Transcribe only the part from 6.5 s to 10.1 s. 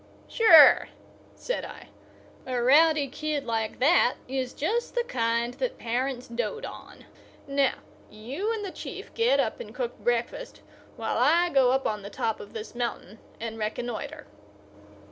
on. Now, you and the Chief get up and cook